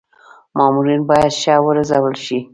[0.57, 2.39] مامورین باید ښه و روزل شي.